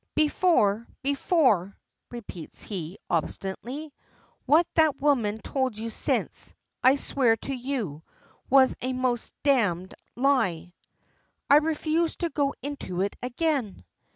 [0.15, 1.77] "Before before,"
[2.09, 3.93] repeats he, obstinately.
[4.47, 8.01] "What that woman told you since, I swear to you,
[8.49, 10.73] was a most damned lie."
[11.51, 13.85] "I refuse to go into it again."